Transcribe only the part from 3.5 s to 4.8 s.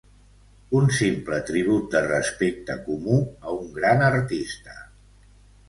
a un gran artista.